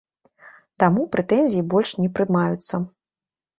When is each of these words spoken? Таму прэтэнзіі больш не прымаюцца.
Таму 0.83 1.03
прэтэнзіі 1.17 1.63
больш 1.75 1.89
не 2.01 2.09
прымаюцца. 2.19 2.75